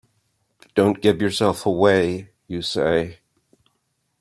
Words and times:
Don’t 0.73 0.99
give 0.99 1.21
yourself 1.21 1.63
away, 1.67 2.31
you 2.47 2.63
say. 2.63 3.19